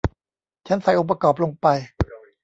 [0.67, 1.67] ฉันใส่องค์ประกอบลงไป